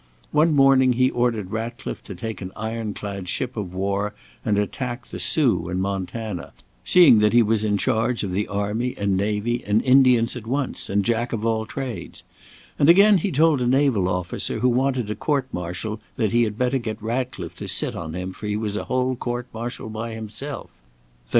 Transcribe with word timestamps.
One 0.31 0.55
morning 0.55 0.93
he 0.93 1.11
ordered 1.11 1.51
Ratcliffe 1.51 2.01
to 2.05 2.15
take 2.15 2.41
an 2.41 2.51
iron 2.55 2.95
clad 2.95 3.29
ship 3.29 3.55
of 3.55 3.75
war 3.75 4.15
and 4.43 4.57
attack 4.57 5.05
the 5.05 5.19
Sioux 5.19 5.69
in 5.69 5.79
Montana, 5.79 6.53
seeing 6.83 7.19
that 7.19 7.33
he 7.33 7.43
was 7.43 7.63
in 7.63 7.77
charge 7.77 8.23
of 8.23 8.31
the 8.31 8.47
army 8.47 8.95
and 8.97 9.15
navy 9.15 9.63
and 9.63 9.79
Indians 9.83 10.35
at 10.35 10.47
once, 10.47 10.89
and 10.89 11.05
Jack 11.05 11.33
of 11.33 11.45
all 11.45 11.67
trades; 11.67 12.23
and 12.79 12.89
again 12.89 13.19
he 13.19 13.31
told 13.31 13.61
a 13.61 13.67
naval 13.67 14.07
officer 14.07 14.57
who 14.61 14.69
wanted 14.69 15.11
a 15.11 15.15
court 15.15 15.47
martial 15.53 16.01
that 16.15 16.31
he 16.31 16.45
had 16.45 16.57
better 16.57 16.79
get 16.79 16.99
Ratcliffe 16.99 17.57
to 17.57 17.67
sit 17.67 17.93
on 17.95 18.15
him 18.15 18.33
for 18.33 18.47
he 18.47 18.57
was 18.57 18.75
a 18.75 18.85
whole 18.85 19.15
court 19.15 19.45
martial 19.53 19.87
by 19.87 20.15
himself. 20.15 20.71